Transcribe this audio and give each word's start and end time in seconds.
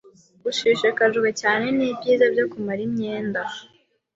Ushishikajwe 0.49 1.27
cyane 1.41 1.65
nibyiza 1.77 2.25
byo 2.33 2.45
kumara 2.51 2.81
imyenda 2.87 3.41